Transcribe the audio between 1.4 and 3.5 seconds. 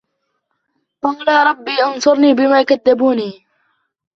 رَبِّ انْصُرْنِي بِمَا كَذَّبُونِ